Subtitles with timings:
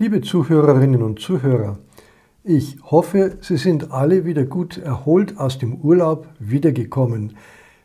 [0.00, 1.76] Liebe Zuhörerinnen und Zuhörer,
[2.44, 7.36] ich hoffe, Sie sind alle wieder gut erholt aus dem Urlaub wiedergekommen.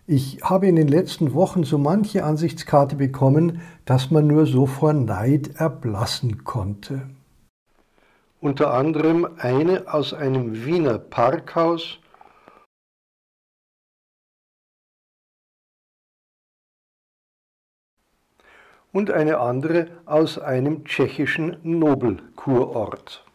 [0.06, 4.94] Ich habe in den letzten Wochen so manche Ansichtskarte bekommen, dass man nur so vor
[4.94, 7.02] Neid erblassen konnte.
[8.40, 11.98] Unter anderem eine aus einem Wiener Parkhaus
[18.94, 23.26] und eine andere aus einem tschechischen Nobelkurort.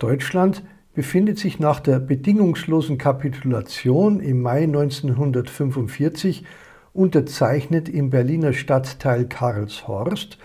[0.00, 6.44] Deutschland befindet sich nach der bedingungslosen Kapitulation im Mai 1945
[6.92, 10.38] unterzeichnet im Berliner Stadtteil Karlshorst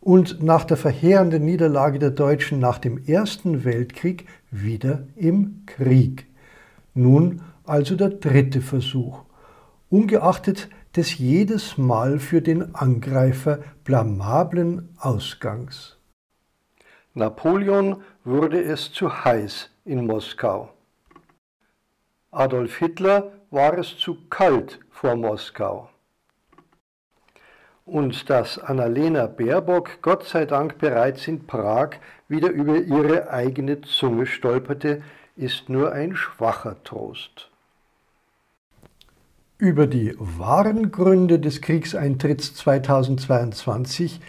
[0.00, 6.26] und nach der verheerenden Niederlage der Deutschen nach dem Ersten Weltkrieg wieder im Krieg.
[6.94, 9.20] Nun also der dritte Versuch.
[9.88, 15.98] Ungeachtet des jedes Mal für den Angreifer blamablen Ausgangs.
[17.14, 20.72] Napoleon wurde es zu heiß in Moskau.
[22.30, 25.90] Adolf Hitler war es zu kalt vor Moskau.
[27.84, 31.96] Und dass Annalena Baerbock Gott sei Dank bereits in Prag
[32.28, 35.02] wieder über ihre eigene Zunge stolperte,
[35.36, 37.51] ist nur ein schwacher Trost.
[39.62, 44.20] Über die wahren Gründe des Kriegseintritts 2022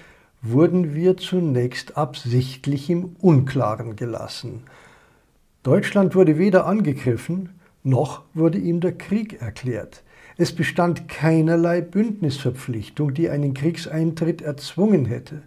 [0.43, 4.61] wurden wir zunächst absichtlich im Unklaren gelassen.
[5.63, 7.49] Deutschland wurde weder angegriffen,
[7.81, 10.03] noch wurde ihm der Krieg erklärt.
[10.37, 15.41] Es bestand keinerlei Bündnisverpflichtung, die einen Kriegseintritt erzwungen hätte.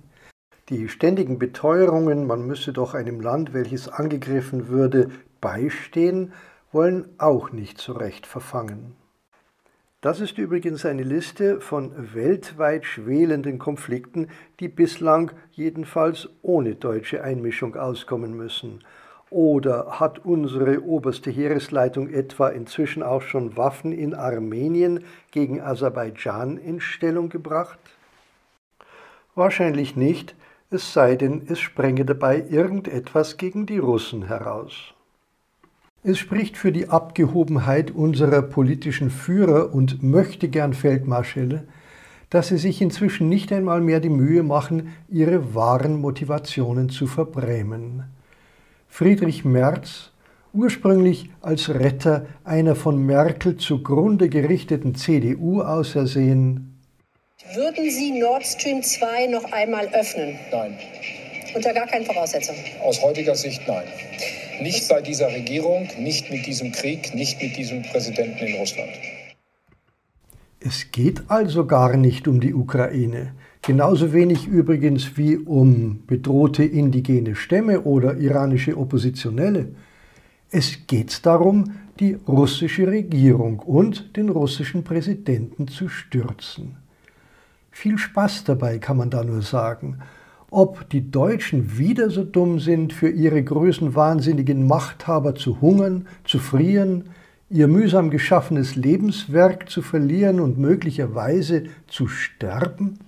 [0.68, 5.10] Die ständigen Beteuerungen, man müsse doch einem Land, welches angegriffen würde,
[5.40, 6.32] beistehen,
[6.72, 8.96] wollen auch nicht so recht verfangen.
[10.02, 14.28] Das ist übrigens eine Liste von weltweit schwelenden Konflikten,
[14.60, 18.84] die bislang jedenfalls ohne deutsche Einmischung auskommen müssen.
[19.30, 26.80] Oder hat unsere oberste Heeresleitung etwa inzwischen auch schon Waffen in Armenien gegen Aserbaidschan in
[26.80, 27.78] Stellung gebracht?
[29.34, 30.36] Wahrscheinlich nicht,
[30.70, 34.94] es sei denn, es sprenge dabei irgendetwas gegen die Russen heraus.
[36.08, 41.66] Es spricht für die Abgehobenheit unserer politischen Führer und möchte gern Feldmarschälle,
[42.30, 48.04] dass sie sich inzwischen nicht einmal mehr die Mühe machen, ihre wahren Motivationen zu verbrämen.
[48.88, 50.12] Friedrich Merz,
[50.52, 56.78] ursprünglich als Retter einer von Merkel zugrunde gerichteten CDU ausersehen.
[57.56, 60.38] Würden Sie Nord Stream 2 noch einmal öffnen?
[60.52, 60.78] Nein.
[61.52, 62.60] Unter gar keinen Voraussetzungen?
[62.84, 63.88] Aus heutiger Sicht nein.
[64.60, 68.90] Nicht bei dieser Regierung, nicht mit diesem Krieg, nicht mit diesem Präsidenten in Russland.
[70.60, 73.34] Es geht also gar nicht um die Ukraine.
[73.62, 79.74] Genauso wenig übrigens wie um bedrohte indigene Stämme oder iranische Oppositionelle.
[80.50, 86.76] Es geht darum, die russische Regierung und den russischen Präsidenten zu stürzen.
[87.70, 89.98] Viel Spaß dabei kann man da nur sagen.
[90.58, 97.10] Ob die Deutschen wieder so dumm sind, für ihre größenwahnsinnigen Machthaber zu hungern, zu frieren,
[97.50, 103.00] ihr mühsam geschaffenes Lebenswerk zu verlieren und möglicherweise zu sterben?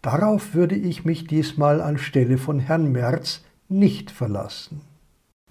[0.00, 4.80] Darauf würde ich mich diesmal anstelle von Herrn Merz nicht verlassen.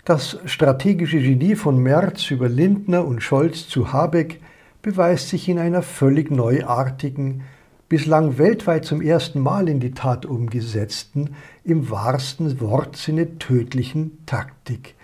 [0.05, 4.41] Das strategische Genie von Merz über Lindner und Scholz zu Habeck
[4.81, 7.43] beweist sich in einer völlig neuartigen,
[7.89, 14.95] bislang weltweit zum ersten Mal in die Tat umgesetzten, im wahrsten Wortsinne tödlichen Taktik.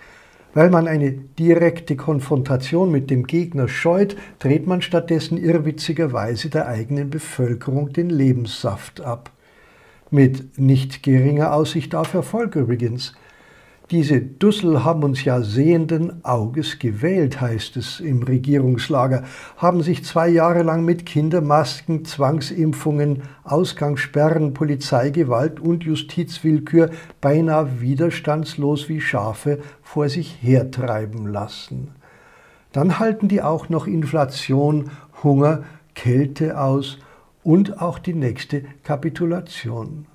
[0.54, 7.08] Weil man eine direkte Konfrontation mit dem Gegner scheut, dreht man stattdessen irrwitzigerweise der eigenen
[7.08, 9.30] Bevölkerung den Lebenssaft ab
[10.12, 13.14] mit nicht geringer Aussicht auf Erfolg übrigens.
[13.92, 19.24] Diese Dussel haben uns ja sehenden Auges gewählt, heißt es im Regierungslager,
[19.58, 26.88] haben sich zwei Jahre lang mit Kindermasken, Zwangsimpfungen, Ausgangssperren, Polizeigewalt und Justizwillkür
[27.20, 31.90] beinahe widerstandslos wie Schafe vor sich hertreiben lassen.
[32.72, 34.90] Dann halten die auch noch Inflation,
[35.22, 36.98] Hunger, Kälte aus
[37.44, 40.06] und auch die nächste Kapitulation.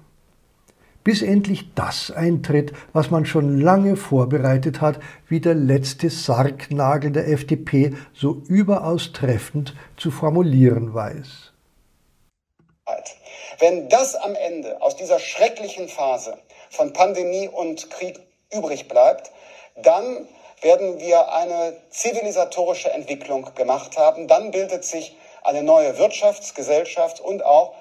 [1.08, 5.00] Bis endlich das eintritt, was man schon lange vorbereitet hat,
[5.30, 11.54] wie der letzte Sargnagel der FDP so überaus treffend zu formulieren weiß.
[13.60, 16.38] Wenn das am Ende aus dieser schrecklichen Phase
[16.72, 18.20] von Pandemie und Krieg
[18.54, 19.32] übrig bleibt,
[19.82, 20.28] dann
[20.62, 24.28] werden wir eine zivilisatorische Entwicklung gemacht haben.
[24.28, 25.16] Dann bildet sich
[25.46, 27.76] eine neue Wirtschafts-, Gesellschafts- und auch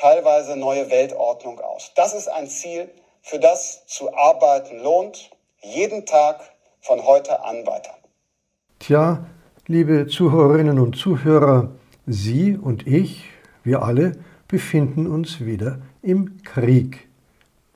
[0.00, 1.92] teilweise neue Weltordnung aus.
[1.96, 2.88] Das ist ein Ziel,
[3.22, 5.30] für das zu arbeiten lohnt,
[5.62, 6.40] jeden Tag
[6.80, 7.90] von heute an weiter.
[8.78, 9.26] Tja,
[9.66, 11.70] liebe Zuhörerinnen und Zuhörer,
[12.06, 13.24] Sie und ich,
[13.64, 14.12] wir alle,
[14.46, 17.08] befinden uns wieder im Krieg.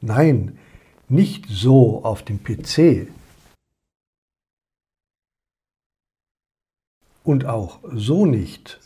[0.01, 0.59] Nein,
[1.09, 3.09] nicht so auf dem PC.
[7.25, 8.81] Und auch so nicht.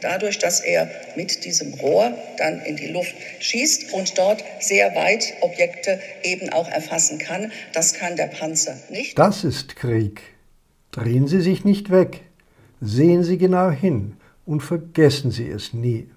[0.00, 5.34] Dadurch, dass er mit diesem Rohr dann in die Luft schießt und dort sehr weit
[5.40, 9.18] Objekte eben auch erfassen kann, das kann der Panzer nicht.
[9.18, 10.22] Das ist Krieg.
[10.90, 12.22] Drehen Sie sich nicht weg.
[12.80, 16.08] Sehen Sie genau hin und vergessen Sie es nie.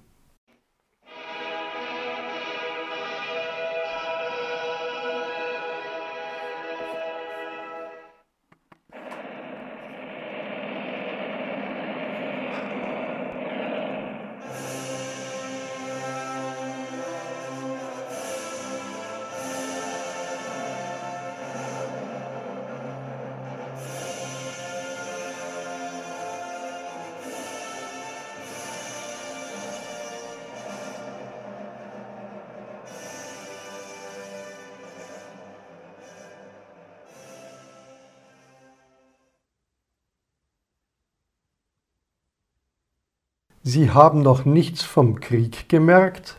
[43.68, 46.38] Sie haben noch nichts vom Krieg gemerkt?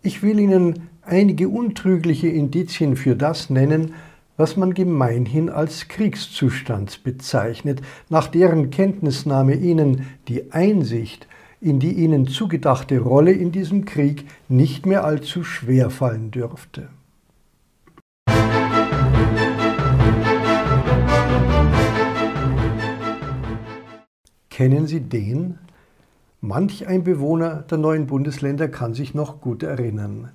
[0.00, 3.92] Ich will Ihnen einige untrügliche Indizien für das nennen,
[4.38, 11.28] was man gemeinhin als Kriegszustand bezeichnet, nach deren Kenntnisnahme Ihnen die Einsicht
[11.60, 16.88] in die Ihnen zugedachte Rolle in diesem Krieg nicht mehr allzu schwer fallen dürfte.
[24.48, 25.58] Kennen Sie den?
[26.40, 30.30] Manch ein Bewohner der neuen Bundesländer kann sich noch gut erinnern.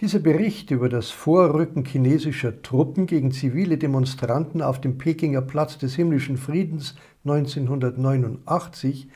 [0.00, 5.94] Dieser Bericht über das Vorrücken chinesischer Truppen gegen zivile Demonstranten auf dem Pekinger Platz des
[5.94, 6.94] himmlischen Friedens
[7.26, 9.08] 1989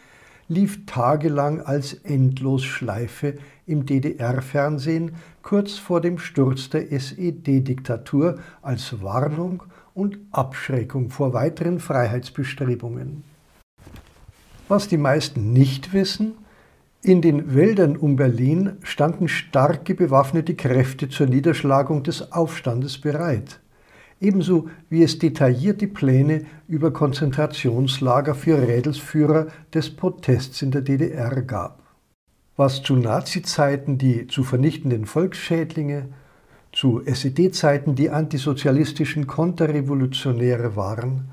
[0.49, 3.37] lief tagelang als Endlosschleife
[3.67, 5.13] im DDR-Fernsehen
[5.43, 9.63] kurz vor dem Sturz der SED-Diktatur als Warnung
[9.95, 13.30] und Abschreckung vor weiteren Freiheitsbestrebungen.
[14.71, 16.35] Was die meisten nicht wissen,
[17.03, 23.59] in den Wäldern um Berlin standen starke bewaffnete Kräfte zur Niederschlagung des Aufstandes bereit,
[24.21, 31.83] ebenso wie es detaillierte Pläne über Konzentrationslager für Rädelsführer des Protests in der DDR gab.
[32.57, 36.11] Was zu Nazi-Zeiten die zu vernichtenden Volksschädlinge,
[36.71, 41.29] zu SED-Zeiten die antisozialistischen Konterrevolutionäre waren,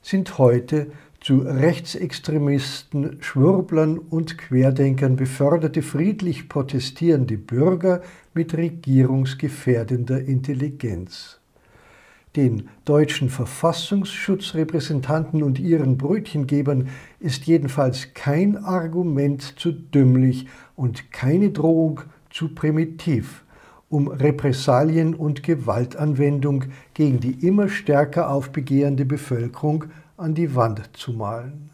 [0.00, 0.90] sind heute
[1.28, 8.00] zu Rechtsextremisten, Schwurblern und Querdenkern beförderte friedlich protestierende Bürger
[8.32, 11.38] mit regierungsgefährdender Intelligenz.
[12.34, 16.88] Den deutschen Verfassungsschutzrepräsentanten und ihren Brötchengebern
[17.20, 22.00] ist jedenfalls kein Argument zu dümmlich und keine Drohung
[22.30, 23.44] zu primitiv,
[23.90, 26.64] um Repressalien und Gewaltanwendung
[26.94, 29.84] gegen die immer stärker aufbegehrende Bevölkerung
[30.18, 31.70] an die Wand zu malen.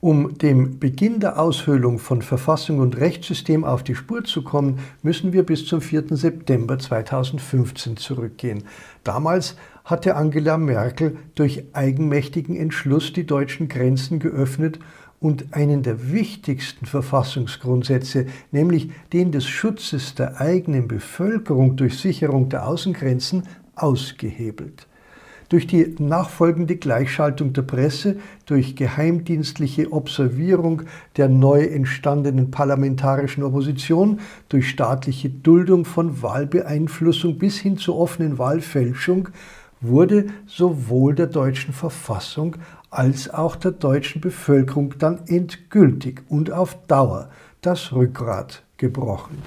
[0.00, 5.32] Um dem Beginn der Aushöhlung von Verfassung und Rechtssystem auf die Spur zu kommen, müssen
[5.32, 6.04] wir bis zum 4.
[6.10, 8.64] September 2015 zurückgehen.
[9.02, 14.78] Damals hatte Angela Merkel durch eigenmächtigen Entschluss die deutschen Grenzen geöffnet
[15.20, 22.66] und einen der wichtigsten Verfassungsgrundsätze, nämlich den des Schutzes der eigenen Bevölkerung durch Sicherung der
[22.66, 23.44] Außengrenzen,
[23.74, 24.86] ausgehebelt.
[25.48, 30.82] Durch die nachfolgende Gleichschaltung der Presse, durch geheimdienstliche Observierung
[31.16, 34.18] der neu entstandenen parlamentarischen Opposition,
[34.48, 39.28] durch staatliche Duldung von Wahlbeeinflussung bis hin zur offenen Wahlfälschung
[39.80, 42.56] wurde sowohl der deutschen Verfassung
[42.90, 49.42] als auch der deutschen Bevölkerung dann endgültig und auf Dauer das Rückgrat gebrochen.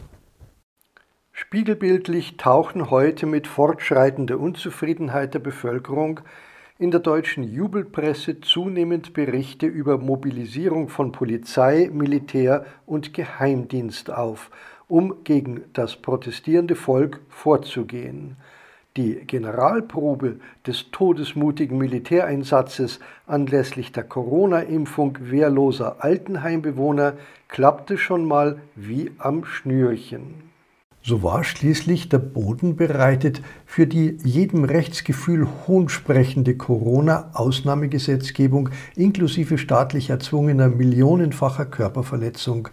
[1.31, 6.19] Spiegelbildlich tauchen heute mit fortschreitender Unzufriedenheit der Bevölkerung
[6.77, 14.49] in der deutschen Jubelpresse zunehmend Berichte über Mobilisierung von Polizei, Militär und Geheimdienst auf,
[14.87, 18.37] um gegen das protestierende Volk vorzugehen.
[18.97, 27.13] Die Generalprobe des todesmutigen Militäreinsatzes anlässlich der Corona-Impfung wehrloser Altenheimbewohner
[27.47, 30.49] klappte schon mal wie am Schnürchen.
[31.01, 40.67] So war schließlich der Boden bereitet für die jedem Rechtsgefühl hohnsprechende Corona-Ausnahmegesetzgebung inklusive staatlich erzwungener
[40.67, 42.67] millionenfacher Körperverletzung,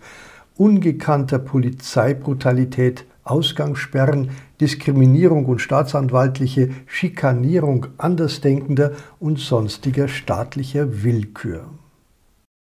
[0.57, 4.31] ungekannter Polizeibrutalität, Ausgangssperren,
[4.61, 11.69] Diskriminierung und staatsanwaltliche Schikanierung Andersdenkender und sonstiger staatlicher Willkür.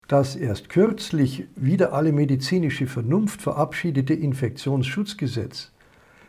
[0.09, 5.73] Das erst kürzlich wieder alle medizinische Vernunft verabschiedete Infektionsschutzgesetz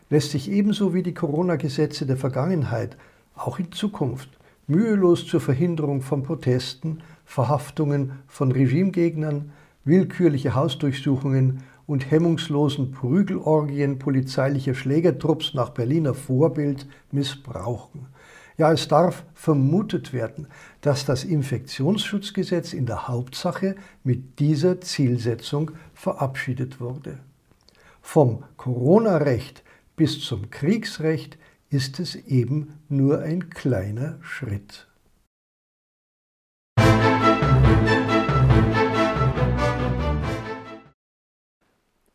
[0.10, 2.98] lässt sich ebenso wie die Corona-Gesetze der Vergangenheit
[3.36, 4.30] auch in Zukunft
[4.68, 9.52] mühelos zur Verhinderung von Protesten, Verhaftungen von Regimegegnern,
[9.86, 18.08] willkürliche Hausdurchsuchungen und hemmungslosen Prügelorgien polizeilicher Schlägertrupps nach Berliner Vorbild missbrauchen.
[18.58, 20.48] Ja, es darf vermutet werden,
[20.82, 27.20] dass das Infektionsschutzgesetz in der Hauptsache mit dieser Zielsetzung verabschiedet wurde.
[28.02, 29.64] Vom Corona-Recht
[29.96, 31.38] bis zum Kriegsrecht
[31.70, 34.88] ist es eben nur ein kleiner Schritt.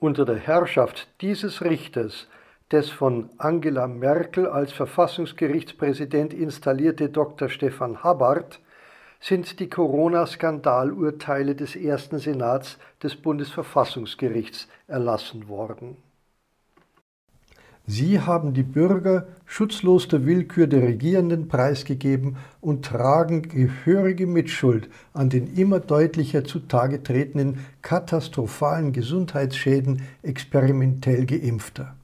[0.01, 2.29] Unter der Herrschaft dieses Richters
[2.71, 7.49] des von Angela Merkel als Verfassungsgerichtspräsident installierte Dr.
[7.49, 8.61] Stefan Habart
[9.19, 15.97] sind die Corona-Skandalurteile des ersten Senats des Bundesverfassungsgerichts erlassen worden.
[17.91, 25.31] Sie haben die Bürger schutzlos der Willkür der Regierenden preisgegeben und tragen gehörige Mitschuld an
[25.31, 31.97] den immer deutlicher zutage tretenden katastrophalen Gesundheitsschäden experimentell geimpfter.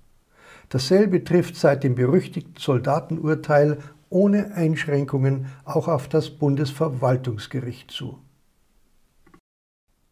[0.71, 3.76] Dasselbe trifft seit dem berüchtigten Soldatenurteil
[4.09, 8.19] ohne Einschränkungen auch auf das Bundesverwaltungsgericht zu.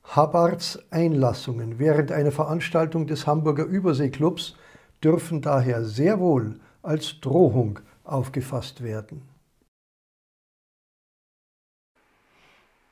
[0.04, 4.54] Habarts Einlassungen während einer Veranstaltung des Hamburger Überseeklubs
[5.02, 9.22] dürfen daher sehr wohl als Drohung aufgefasst werden.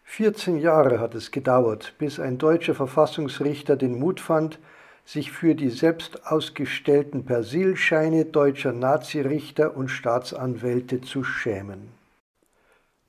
[0.04, 4.58] 14 Jahre hat es gedauert, bis ein deutscher Verfassungsrichter den Mut fand,
[5.04, 11.88] sich für die selbst ausgestellten Persilscheine deutscher Nazirichter und Staatsanwälte zu schämen.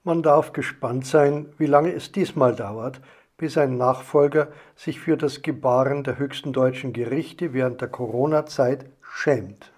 [0.04, 3.02] Man darf gespannt sein, wie lange es diesmal dauert,
[3.42, 9.72] bis ein Nachfolger sich für das Gebaren der höchsten deutschen Gerichte während der Corona-Zeit schämt.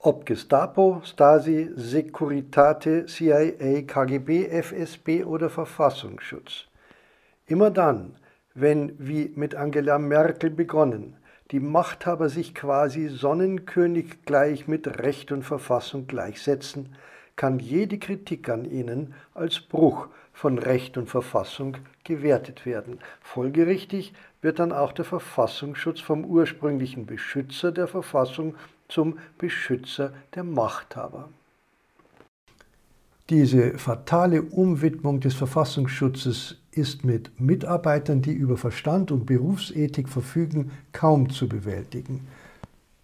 [0.00, 6.64] Ob Gestapo, Stasi, Securitate, CIA, KGB, FSB oder Verfassungsschutz.
[7.46, 8.16] Immer dann,
[8.52, 11.16] wenn, wie mit Angela Merkel begonnen,
[11.54, 16.96] die Machthaber sich quasi Sonnenkönig gleich mit Recht und Verfassung gleichsetzen,
[17.36, 22.98] kann jede Kritik an ihnen als Bruch von Recht und Verfassung gewertet werden.
[23.20, 28.56] Folgerichtig wird dann auch der Verfassungsschutz vom ursprünglichen Beschützer der Verfassung
[28.88, 31.28] zum Beschützer der Machthaber.
[33.30, 41.30] Diese fatale Umwidmung des Verfassungsschutzes ist mit Mitarbeitern, die über Verstand und Berufsethik verfügen, kaum
[41.30, 42.26] zu bewältigen.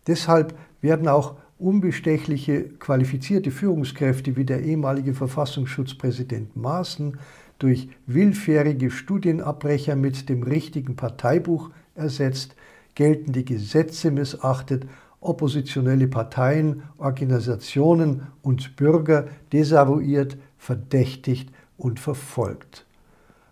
[0.06, 7.18] Deshalb werden auch unbestechliche, qualifizierte Führungskräfte wie der ehemalige Verfassungsschutzpräsident Maaßen
[7.58, 12.56] durch willfährige Studienabbrecher mit dem richtigen Parteibuch ersetzt,
[12.94, 14.86] gelten die Gesetze missachtet
[15.20, 22.86] oppositionelle Parteien, Organisationen und Bürger desavouiert, verdächtigt und verfolgt.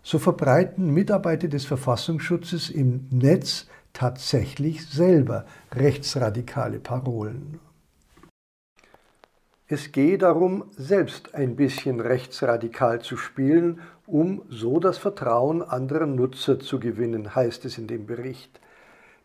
[0.09, 7.59] So verbreiten Mitarbeiter des Verfassungsschutzes im Netz tatsächlich selber rechtsradikale Parolen.
[9.67, 16.59] Es gehe darum, selbst ein bisschen rechtsradikal zu spielen, um so das Vertrauen anderer Nutzer
[16.59, 18.59] zu gewinnen, heißt es in dem Bericht.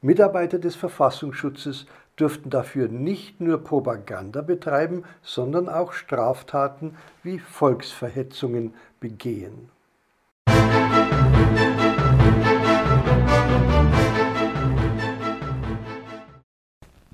[0.02, 1.86] Mitarbeiter des Verfassungsschutzes
[2.20, 9.70] dürften dafür nicht nur Propaganda betreiben, sondern auch Straftaten wie Volksverhetzungen begehen.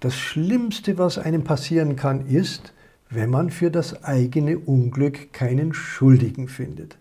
[0.01, 2.73] Das Schlimmste, was einem passieren kann, ist,
[3.11, 6.97] wenn man für das eigene Unglück keinen Schuldigen findet.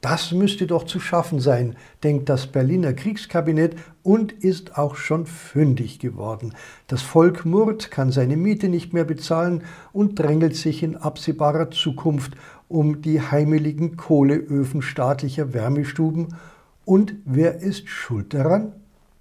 [0.00, 5.98] Das müsste doch zu schaffen sein, denkt das Berliner Kriegskabinett und ist auch schon fündig
[5.98, 6.54] geworden.
[6.86, 9.62] Das Volk murrt, kann seine Miete nicht mehr bezahlen
[9.92, 12.32] und drängelt sich in absehbarer Zukunft
[12.70, 16.36] um die heimeligen Kohleöfen staatlicher Wärmestuben.
[16.84, 18.72] Und wer ist schuld daran?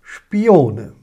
[0.02, 0.94] Spione.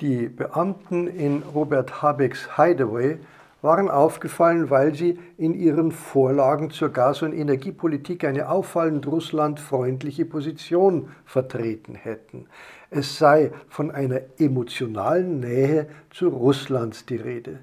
[0.00, 3.18] Die Beamten in Robert Habecks Hideaway
[3.62, 11.10] waren aufgefallen, weil sie in ihren Vorlagen zur Gas- und Energiepolitik eine auffallend russlandfreundliche Position
[11.24, 12.46] vertreten hätten.
[12.90, 17.60] Es sei von einer emotionalen Nähe zu Russland die Rede.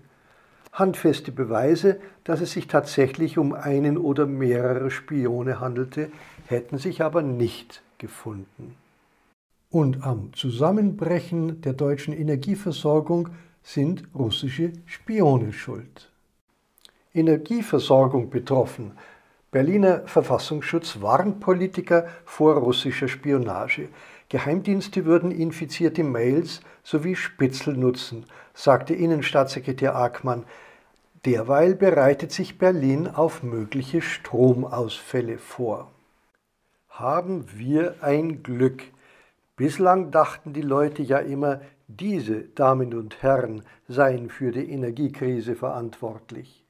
[0.75, 6.11] Handfeste Beweise, dass es sich tatsächlich um einen oder mehrere Spione handelte,
[6.47, 8.75] hätten sich aber nicht gefunden.
[9.69, 13.29] Und am Zusammenbrechen der deutschen Energieversorgung
[13.63, 16.11] sind russische Spione schuld.
[17.13, 18.91] Energieversorgung betroffen.
[19.51, 23.87] Berliner Verfassungsschutz warnt Politiker vor russischer Spionage.
[24.27, 30.43] Geheimdienste würden infizierte Mails sowie Spitzel nutzen, sagte Innenstaatssekretär Ackmann.
[31.25, 35.91] Derweil bereitet sich Berlin auf mögliche Stromausfälle vor.
[36.89, 38.83] Haben wir ein Glück.
[39.55, 46.63] Bislang dachten die Leute ja immer, diese Damen und Herren seien für die Energiekrise verantwortlich.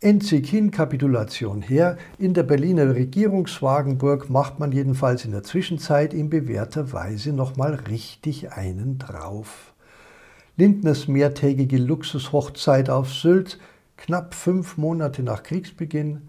[0.00, 7.32] Enzikin-Kapitulation her, in der Berliner Regierungswagenburg macht man jedenfalls in der Zwischenzeit in bewährter Weise
[7.32, 9.72] nochmal richtig einen drauf.
[10.58, 13.58] Lindners mehrtägige Luxushochzeit auf Sylt,
[13.96, 16.28] knapp fünf Monate nach Kriegsbeginn,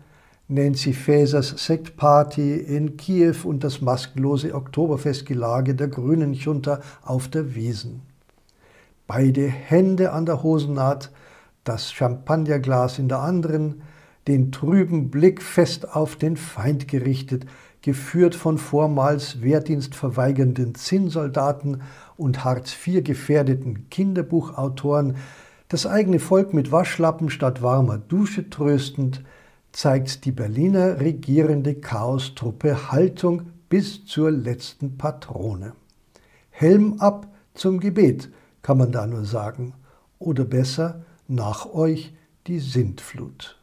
[0.49, 8.01] Nancy Fasers Sektparty in Kiew und das maskenlose Oktoberfestgelage der grünen Junta auf der Wiesen.
[9.07, 11.11] Beide Hände an der Hosennaht,
[11.65, 13.81] das Champagnerglas in der anderen,
[14.27, 17.45] den trüben Blick fest auf den Feind gerichtet,
[17.81, 21.81] geführt von vormals wehrdienstverweigernden Zinnsoldaten
[22.17, 25.15] und Hartz-IV gefährdeten Kinderbuchautoren,
[25.69, 29.23] das eigene Volk mit Waschlappen statt warmer Dusche tröstend,
[29.71, 35.73] zeigt die Berliner regierende Chaostruppe Haltung bis zur letzten Patrone.
[36.49, 38.29] Helm ab zum Gebet,
[38.61, 39.73] kann man da nur sagen.
[40.19, 42.13] Oder besser, nach euch
[42.47, 43.59] die Sintflut.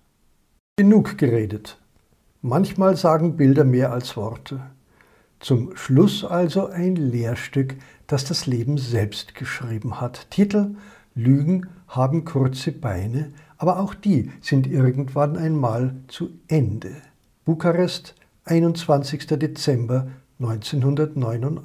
[0.77, 1.79] Genug geredet.
[2.43, 4.61] Manchmal sagen Bilder mehr als Worte.
[5.40, 10.31] Zum Schluss also ein Lehrstück, das das Leben selbst geschrieben hat.
[10.31, 10.77] Titel
[11.16, 17.03] Lügen haben kurze Beine, aber auch die sind irgendwann einmal zu Ende.
[17.44, 19.27] Bukarest, 21.
[19.38, 20.09] Dezember
[20.40, 21.62] 1989.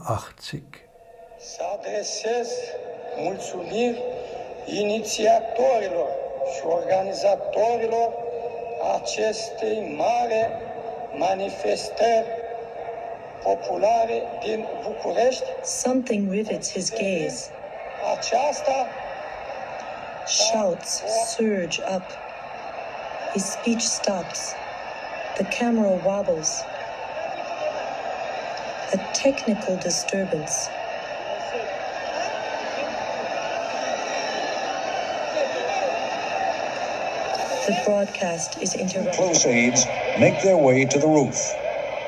[1.39, 2.49] Să adresez
[3.23, 3.97] mulțumiri
[4.65, 6.09] inițiatorilor
[6.53, 8.13] și organizatorilor
[9.01, 10.49] acestei mare
[11.17, 12.27] manifestări
[13.43, 15.45] populare din București.
[15.63, 17.49] Something rivets his gaze.
[18.17, 18.87] Aceasta
[20.29, 21.03] Shouts
[21.37, 22.03] surge up.
[23.33, 24.53] His speech stops.
[25.37, 26.63] The camera wobbles.
[28.93, 30.69] A technical disturbance.
[37.51, 39.15] The broadcast is interrupted.
[39.15, 39.85] Close aides
[40.19, 41.37] make their way to the roof.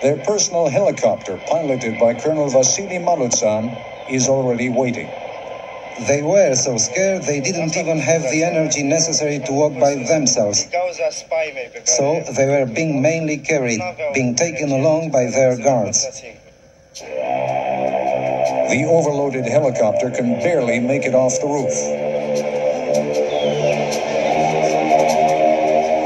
[0.02, 3.76] Their personal helicopter, piloted by Colonel Vasily Malutsan,
[4.10, 5.10] is already waiting.
[6.08, 10.68] They were so scared they didn't even have the energy necessary to walk by themselves.
[11.86, 13.82] So they were being mainly carried,
[14.14, 16.22] being taken along by their guards.
[18.72, 21.74] The overloaded helicopter can barely make it off the roof.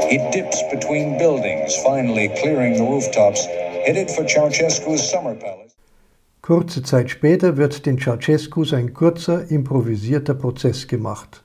[0.08, 5.65] It dips between buildings, finally clearing the rooftops, headed for Ceausescu's summer palace.
[6.46, 11.42] Kurze Zeit später wird den Ceausescus ein kurzer, improvisierter Prozess gemacht.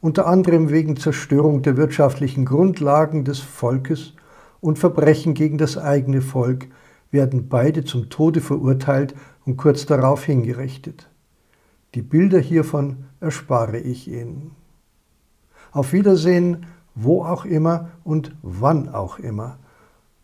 [0.00, 4.14] Unter anderem wegen Zerstörung der wirtschaftlichen Grundlagen des Volkes
[4.60, 6.66] und Verbrechen gegen das eigene Volk
[7.12, 11.08] werden beide zum Tode verurteilt und kurz darauf hingerichtet.
[11.94, 14.56] Die Bilder hiervon erspare ich Ihnen.
[15.70, 19.60] Auf Wiedersehen, wo auch immer und wann auch immer,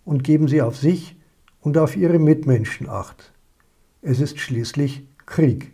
[0.04, 1.14] und geben Sie auf sich
[1.60, 3.32] und auf Ihre Mitmenschen acht.
[4.04, 5.70] Es ist schließlich Krieg